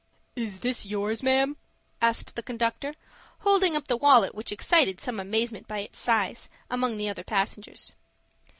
[0.35, 1.57] "Is that yours, ma'am?"
[2.01, 2.95] asked the conductor,
[3.41, 7.93] holding up the wallet which excited some amazement, by its size, among the other passengers.